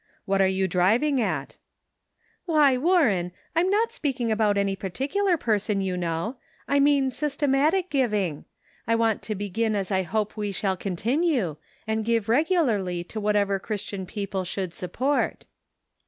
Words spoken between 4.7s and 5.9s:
particular person,